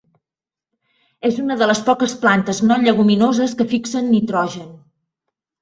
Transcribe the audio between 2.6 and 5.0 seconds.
no lleguminoses que fixen nitrogen.